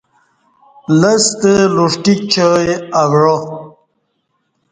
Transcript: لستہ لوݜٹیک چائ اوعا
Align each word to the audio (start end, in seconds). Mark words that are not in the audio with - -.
لستہ 0.99 1.53
لوݜٹیک 1.75 2.19
چائ 2.31 2.65
اوعا 3.01 3.35